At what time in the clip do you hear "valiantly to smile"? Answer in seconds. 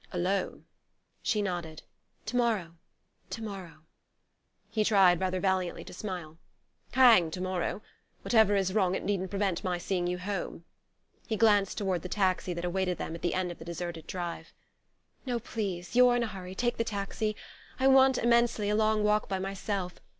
5.39-6.39